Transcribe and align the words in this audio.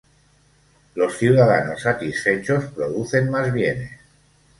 Los 0.95 1.15
ciudadanos 1.19 1.83
satisfechos 1.83 2.65
producen 2.73 3.29
más 3.29 3.53
bienes. 3.53 3.99